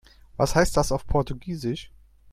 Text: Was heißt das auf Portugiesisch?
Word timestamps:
Was 0.35 0.55
heißt 0.55 0.75
das 0.77 0.91
auf 0.91 1.05
Portugiesisch? 1.05 1.91